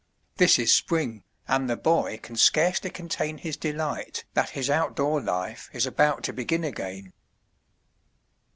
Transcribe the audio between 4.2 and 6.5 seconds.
that his out door life is about to